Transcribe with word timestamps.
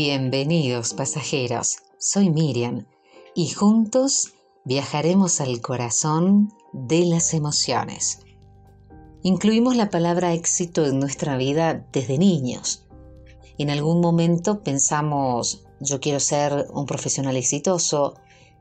Bienvenidos 0.00 0.94
pasajeros, 0.94 1.78
soy 1.98 2.30
Miriam 2.30 2.86
y 3.34 3.48
juntos 3.48 4.34
viajaremos 4.64 5.40
al 5.40 5.60
corazón 5.60 6.52
de 6.72 7.04
las 7.04 7.34
emociones. 7.34 8.20
Incluimos 9.24 9.74
la 9.74 9.90
palabra 9.90 10.34
éxito 10.34 10.86
en 10.86 11.00
nuestra 11.00 11.36
vida 11.36 11.84
desde 11.92 12.16
niños. 12.16 12.86
En 13.58 13.70
algún 13.70 14.00
momento 14.00 14.62
pensamos, 14.62 15.64
yo 15.80 15.98
quiero 15.98 16.20
ser 16.20 16.68
un 16.72 16.86
profesional 16.86 17.36
exitoso, 17.36 18.14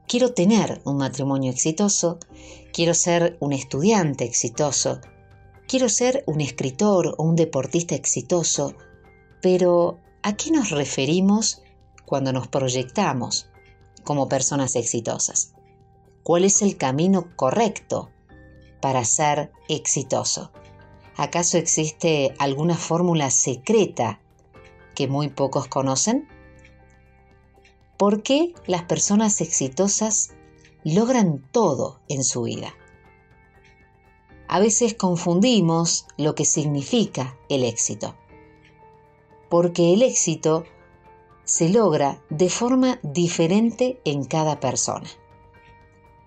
quiero 0.07 0.33
tener 0.33 0.81
un 0.85 0.97
matrimonio 0.97 1.51
exitoso, 1.51 2.17
quiero 2.73 2.95
ser 2.95 3.37
un 3.41 3.53
estudiante 3.53 4.23
exitoso, 4.23 5.01
quiero 5.67 5.87
ser 5.87 6.23
un 6.25 6.41
escritor 6.41 7.13
o 7.15 7.23
un 7.23 7.35
deportista 7.35 7.93
exitoso, 7.93 8.73
pero 9.39 9.99
¿a 10.23 10.35
qué 10.35 10.51
nos 10.51 10.71
referimos 10.71 11.61
cuando 12.05 12.33
nos 12.33 12.47
proyectamos 12.47 13.49
como 14.03 14.29
personas 14.29 14.75
exitosas? 14.75 15.53
¿Cuál 16.23 16.43
es 16.43 16.61
el 16.61 16.77
camino 16.77 17.35
correcto 17.35 18.09
para 18.81 19.05
ser 19.05 19.51
exitoso? 19.69 20.51
¿Acaso 21.15 21.57
existe 21.57 22.35
alguna 22.37 22.75
fórmula 22.75 23.31
secreta 23.31 24.19
que 24.93 25.07
muy 25.07 25.29
pocos 25.29 25.67
conocen? 25.67 26.27
¿Por 27.97 28.23
qué 28.23 28.53
las 28.67 28.83
personas 28.83 29.41
exitosas 29.41 30.31
logran 30.83 31.43
todo 31.51 31.99
en 32.07 32.23
su 32.23 32.43
vida? 32.43 32.73
A 34.47 34.59
veces 34.59 34.93
confundimos 34.93 36.05
lo 36.17 36.35
que 36.35 36.45
significa 36.45 37.37
el 37.49 37.63
éxito, 37.63 38.15
porque 39.49 39.93
el 39.93 40.01
éxito 40.01 40.63
se 41.43 41.69
logra 41.69 42.21
de 42.29 42.49
forma 42.49 42.99
diferente 43.03 44.01
en 44.03 44.25
cada 44.25 44.59
persona. 44.59 45.09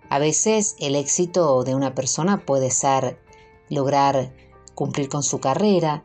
A 0.09 0.19
veces 0.19 0.77
el 0.79 0.97
éxito 0.97 1.63
de 1.63 1.75
una 1.75 1.95
persona 1.95 2.45
puede 2.45 2.71
ser 2.71 3.21
lograr 3.69 4.35
cumplir 4.75 5.09
con 5.09 5.23
su 5.23 5.41
carrera, 5.41 6.05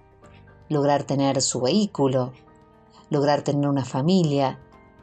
lograr 0.70 1.04
tener 1.04 1.42
su 1.42 1.62
vehículo, 1.62 2.34
lograr 3.10 3.42
tener 3.42 3.68
una 3.70 3.86
familia. 3.86 4.60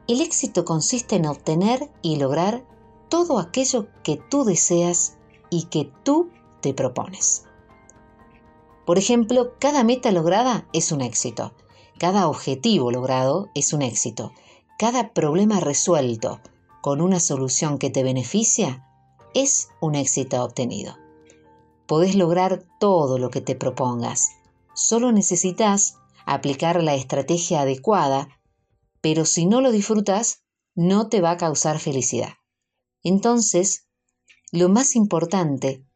El 0.06 0.20
éxito 0.20 0.64
consiste 0.64 1.16
en 1.16 1.26
obtener 1.26 1.90
y 2.02 2.16
lograr 2.16 2.64
todo 3.08 3.38
aquello 3.38 3.88
que 4.02 4.16
tú 4.16 4.44
deseas 4.44 5.16
y 5.50 5.64
que 5.64 5.90
tú 6.02 6.30
te 6.60 6.74
propones. 6.74 7.44
Por 8.84 8.98
ejemplo, 8.98 9.54
cada 9.58 9.84
meta 9.84 10.10
lograda 10.10 10.66
es 10.72 10.92
un 10.92 11.00
éxito, 11.00 11.52
cada 12.02 12.26
objetivo 12.26 12.90
logrado 12.90 13.52
es 13.54 13.72
un 13.72 13.80
éxito, 13.80 14.32
cada 14.76 15.12
problema 15.12 15.60
resuelto 15.60 16.40
con 16.80 17.00
una 17.00 17.20
solución 17.20 17.78
que 17.78 17.90
te 17.90 18.02
beneficia 18.02 18.84
es 19.34 19.68
un 19.80 19.94
éxito 19.94 20.42
obtenido. 20.42 20.96
Podés 21.86 22.16
lograr 22.16 22.64
todo 22.80 23.18
lo 23.18 23.30
que 23.30 23.40
te 23.40 23.54
propongas. 23.54 24.30
Solo 24.74 25.12
necesitas 25.12 25.94
aplicar 26.26 26.82
la 26.82 26.96
estrategia 26.96 27.60
adecuada, 27.60 28.26
pero 29.00 29.24
si 29.24 29.46
no 29.46 29.60
lo 29.60 29.70
disfrutas, 29.70 30.42
no 30.74 31.08
te 31.08 31.20
va 31.20 31.30
a 31.30 31.36
causar 31.36 31.78
felicidad. 31.78 32.32
Entonces, 33.04 33.86
lo 34.50 34.68
más 34.68 34.96
importante 34.96 35.86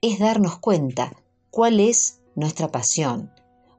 es 0.00 0.18
darnos 0.18 0.58
cuenta 0.58 1.22
cuál 1.50 1.78
es 1.78 2.20
nuestra 2.34 2.72
pasión, 2.72 3.30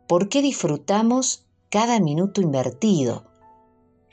por 0.07 0.29
qué 0.29 0.41
disfrutamos 0.41 1.42
cada 1.73 1.99
minuto 1.99 2.39
invertido. 2.39 3.23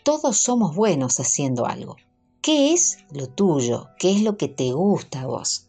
Todos 0.03 0.39
somos 0.39 0.75
buenos 0.75 1.21
haciendo 1.21 1.67
algo. 1.67 1.97
¿Qué 2.41 2.73
es 2.73 3.05
lo 3.13 3.27
tuyo? 3.27 3.89
¿Qué 3.99 4.13
es 4.13 4.23
lo 4.23 4.39
que 4.39 4.49
te 4.49 4.73
gusta 4.73 5.21
a 5.21 5.27
vos? 5.27 5.67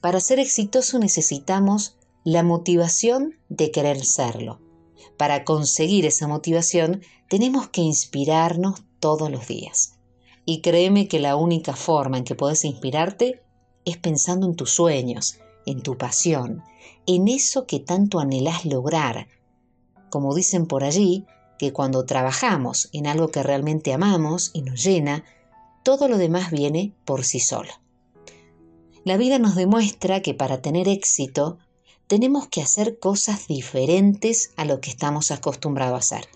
Para 0.00 0.18
ser 0.18 0.40
exitoso 0.40 0.98
necesitamos 0.98 1.96
la 2.24 2.42
motivación 2.42 3.36
de 3.48 3.70
querer 3.70 4.04
serlo. 4.04 4.58
Para 5.16 5.44
conseguir 5.44 6.06
esa 6.06 6.26
motivación 6.26 7.02
tenemos 7.28 7.68
que 7.68 7.82
inspirarnos 7.82 8.82
todos 8.98 9.30
los 9.30 9.46
días. 9.46 9.94
Y 10.44 10.60
créeme 10.60 11.06
que 11.06 11.20
la 11.20 11.36
única 11.36 11.76
forma 11.76 12.18
en 12.18 12.24
que 12.24 12.34
puedes 12.34 12.64
inspirarte 12.64 13.44
es 13.84 13.96
pensando 13.96 14.44
en 14.44 14.56
tus 14.56 14.72
sueños, 14.72 15.38
en 15.66 15.82
tu 15.82 15.96
pasión, 15.96 16.64
en 17.06 17.28
eso 17.28 17.64
que 17.64 17.78
tanto 17.78 18.18
anhelás 18.18 18.64
lograr. 18.64 19.28
Como 20.10 20.34
dicen 20.34 20.66
por 20.66 20.84
allí, 20.84 21.26
que 21.58 21.72
cuando 21.72 22.04
trabajamos 22.04 22.88
en 22.92 23.06
algo 23.06 23.28
que 23.28 23.42
realmente 23.42 23.92
amamos 23.92 24.50
y 24.54 24.62
nos 24.62 24.82
llena, 24.82 25.24
todo 25.82 26.08
lo 26.08 26.18
demás 26.18 26.50
viene 26.50 26.94
por 27.04 27.24
sí 27.24 27.40
solo. 27.40 27.70
La 29.04 29.16
vida 29.16 29.38
nos 29.38 29.54
demuestra 29.54 30.20
que 30.20 30.34
para 30.34 30.60
tener 30.60 30.88
éxito 30.88 31.58
tenemos 32.06 32.48
que 32.48 32.60
hacer 32.60 32.98
cosas 32.98 33.46
diferentes 33.46 34.52
a 34.56 34.64
lo 34.64 34.80
que 34.80 34.90
estamos 34.90 35.30
acostumbrados 35.30 35.94
a 35.94 36.16
hacer. 36.16 36.28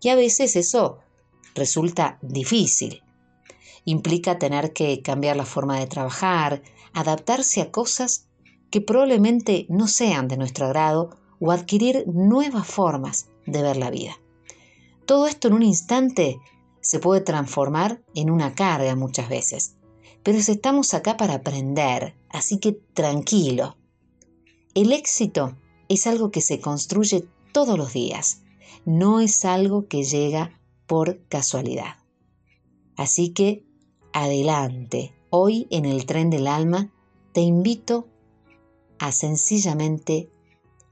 Y 0.00 0.08
a 0.08 0.16
veces 0.16 0.56
eso 0.56 0.98
resulta 1.54 2.18
difícil. 2.22 3.02
Implica 3.84 4.38
tener 4.38 4.72
que 4.72 5.02
cambiar 5.02 5.36
la 5.36 5.44
forma 5.44 5.78
de 5.78 5.86
trabajar, 5.86 6.62
adaptarse 6.92 7.60
a 7.60 7.70
cosas 7.70 8.26
que 8.70 8.80
probablemente 8.80 9.66
no 9.68 9.86
sean 9.86 10.28
de 10.28 10.36
nuestro 10.36 10.66
agrado 10.66 11.10
o 11.40 11.50
adquirir 11.50 12.04
nuevas 12.06 12.66
formas 12.66 13.28
de 13.46 13.62
ver 13.62 13.76
la 13.76 13.90
vida. 13.90 14.18
Todo 15.06 15.26
esto 15.26 15.48
en 15.48 15.54
un 15.54 15.62
instante 15.62 16.40
se 16.80 16.98
puede 16.98 17.20
transformar 17.20 18.02
en 18.14 18.30
una 18.30 18.54
carga 18.54 18.94
muchas 18.94 19.28
veces. 19.28 19.74
Pero 20.22 20.38
estamos 20.38 20.94
acá 20.94 21.16
para 21.16 21.34
aprender, 21.34 22.14
así 22.28 22.58
que 22.58 22.72
tranquilo. 22.72 23.76
El 24.74 24.92
éxito 24.92 25.56
es 25.88 26.06
algo 26.06 26.30
que 26.30 26.40
se 26.40 26.60
construye 26.60 27.26
todos 27.52 27.78
los 27.78 27.92
días, 27.92 28.42
no 28.84 29.20
es 29.20 29.44
algo 29.44 29.88
que 29.88 30.02
llega 30.02 30.60
por 30.86 31.20
casualidad. 31.28 31.96
Así 32.96 33.30
que, 33.30 33.64
adelante, 34.12 35.14
hoy 35.30 35.66
en 35.70 35.84
el 35.84 36.04
tren 36.06 36.30
del 36.30 36.46
alma 36.46 36.92
te 37.32 37.40
invito 37.40 38.08
a 38.98 39.12
sencillamente 39.12 40.30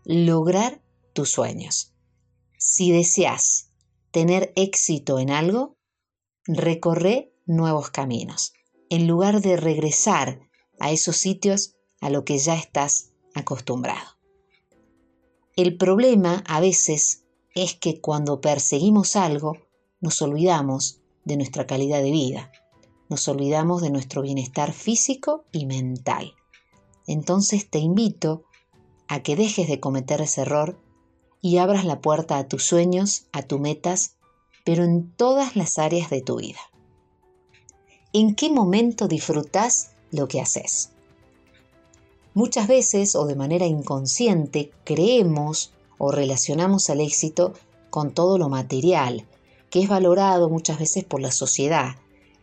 lograr 0.07 0.81
tus 1.13 1.31
sueños. 1.31 1.93
Si 2.59 2.93
deseas 2.93 3.73
tener 4.13 4.53
éxito 4.55 5.19
en 5.19 5.31
algo, 5.31 5.77
recorre 6.47 7.33
nuevos 7.45 7.91
caminos, 7.91 8.53
en 8.89 9.09
lugar 9.09 9.41
de 9.41 9.57
regresar 9.57 10.41
a 10.79 10.93
esos 10.93 11.17
sitios 11.17 11.75
a 12.01 12.09
lo 12.11 12.25
que 12.25 12.39
ya 12.39 12.55
estás 12.55 13.11
acostumbrado. 13.35 14.17
El 15.57 15.77
problema 15.77 16.45
a 16.47 16.61
veces 16.61 17.25
es 17.55 17.75
que 17.75 18.01
cuando 18.01 18.41
perseguimos 18.41 19.17
algo, 19.17 19.57
nos 20.01 20.23
olvidamos 20.23 21.01
de 21.25 21.37
nuestra 21.37 21.67
calidad 21.67 22.01
de 22.01 22.13
vida, 22.13 22.53
nos 23.09 23.27
olvidamos 23.27 23.83
de 23.83 23.91
nuestro 23.91 24.23
bienestar 24.23 24.73
físico 24.73 25.47
y 25.51 25.67
mental. 25.67 26.35
Entonces 27.09 27.69
te 27.69 27.79
invito 27.79 28.45
a 29.09 29.23
que 29.23 29.37
dejes 29.37 29.69
de 29.69 29.81
cometer 29.81 30.21
ese 30.21 30.43
error 30.43 30.79
y 31.41 31.59
abras 31.59 31.85
la 31.85 32.01
puerta 32.01 32.39
a 32.39 32.49
tus 32.49 32.65
sueños, 32.65 33.27
a 33.33 33.43
tus 33.43 33.61
metas 33.61 34.17
pero 34.67 34.83
en 34.83 35.13
todas 35.13 35.55
las 35.55 35.79
áreas 35.79 36.11
de 36.11 36.23
tu 36.23 36.39
vida. 36.39 36.59
¿En 38.13 38.35
qué 38.35 38.51
momento 38.51 39.07
disfrutas 39.07 39.93
lo 40.11 40.27
que 40.27 40.41
haces? 40.41 40.91
Muchas 42.35 42.67
veces 42.67 43.15
o 43.15 43.27
de 43.27 43.37
manera 43.37 43.67
inconsciente 43.67 44.73
creemos 44.83 45.73
o 45.99 46.11
relacionamos 46.11 46.91
al 46.91 47.01
éxito 47.01 47.55
con 47.91 48.13
todo 48.13 48.39
lo 48.39 48.49
material, 48.49 49.25
que 49.71 49.83
es 49.83 49.89
valorado 49.89 50.49
muchas 50.49 50.81
veces 50.81 51.05
por 51.05 51.21
la 51.21 51.31
sociedad. 51.31 51.95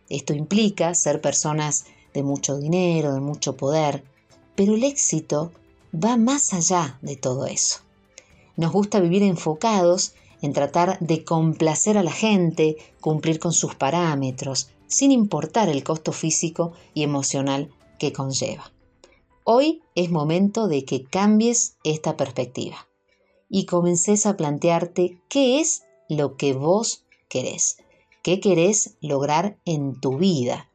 Esto 0.08 0.32
implica 0.32 0.94
ser 0.94 1.20
personas 1.20 1.84
de 2.14 2.22
mucho 2.22 2.56
dinero, 2.56 3.12
de 3.12 3.20
mucho 3.20 3.54
poder, 3.54 4.02
pero 4.54 4.74
el 4.76 4.84
éxito 4.84 5.52
va 5.94 6.16
más 6.16 6.52
allá 6.52 6.98
de 7.02 7.16
todo 7.16 7.46
eso. 7.46 7.80
Nos 8.56 8.72
gusta 8.72 9.00
vivir 9.00 9.22
enfocados 9.22 10.14
en 10.42 10.52
tratar 10.52 10.98
de 11.00 11.24
complacer 11.24 11.96
a 11.96 12.02
la 12.02 12.12
gente, 12.12 12.76
cumplir 13.00 13.38
con 13.38 13.52
sus 13.52 13.74
parámetros, 13.74 14.70
sin 14.86 15.10
importar 15.10 15.68
el 15.68 15.82
costo 15.82 16.12
físico 16.12 16.72
y 16.92 17.02
emocional 17.02 17.70
que 17.98 18.12
conlleva. 18.12 18.72
Hoy 19.44 19.82
es 19.94 20.10
momento 20.10 20.68
de 20.68 20.84
que 20.84 21.04
cambies 21.04 21.76
esta 21.84 22.16
perspectiva 22.16 22.88
y 23.48 23.66
comences 23.66 24.26
a 24.26 24.36
plantearte 24.36 25.18
qué 25.28 25.60
es 25.60 25.84
lo 26.08 26.36
que 26.36 26.54
vos 26.54 27.04
querés, 27.28 27.76
qué 28.22 28.40
querés 28.40 28.96
lograr 29.00 29.58
en 29.64 30.00
tu 30.00 30.18
vida. 30.18 30.70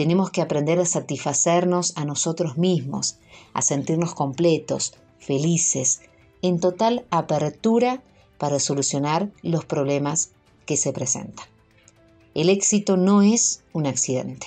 Tenemos 0.00 0.30
que 0.30 0.40
aprender 0.40 0.80
a 0.80 0.86
satisfacernos 0.86 1.92
a 1.94 2.06
nosotros 2.06 2.56
mismos, 2.56 3.18
a 3.52 3.60
sentirnos 3.60 4.14
completos, 4.14 4.94
felices, 5.18 6.00
en 6.40 6.58
total 6.58 7.04
apertura 7.10 8.02
para 8.38 8.60
solucionar 8.60 9.28
los 9.42 9.66
problemas 9.66 10.30
que 10.64 10.78
se 10.78 10.94
presentan. 10.94 11.44
El 12.32 12.48
éxito 12.48 12.96
no 12.96 13.20
es 13.20 13.62
un 13.74 13.86
accidente, 13.86 14.46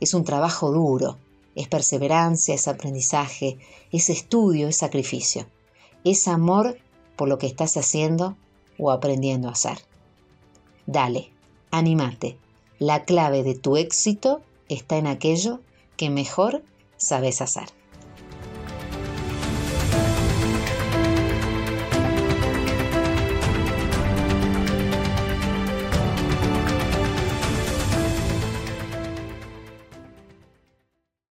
es 0.00 0.14
un 0.14 0.24
trabajo 0.24 0.72
duro, 0.72 1.18
es 1.56 1.68
perseverancia, 1.68 2.54
es 2.54 2.66
aprendizaje, 2.66 3.58
es 3.92 4.08
estudio, 4.08 4.66
es 4.66 4.78
sacrificio, 4.78 5.44
es 6.04 6.26
amor 6.26 6.78
por 7.16 7.28
lo 7.28 7.36
que 7.36 7.48
estás 7.48 7.76
haciendo 7.76 8.34
o 8.78 8.90
aprendiendo 8.90 9.48
a 9.48 9.52
hacer. 9.52 9.76
Dale, 10.86 11.30
animate. 11.70 12.38
La 12.78 13.04
clave 13.04 13.42
de 13.42 13.54
tu 13.54 13.76
éxito 13.76 14.40
está 14.68 14.96
en 14.96 15.06
aquello 15.06 15.60
que 15.96 16.10
mejor 16.10 16.62
sabes 16.96 17.40
hacer. 17.40 17.68